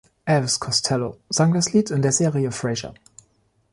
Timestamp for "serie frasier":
2.11-2.95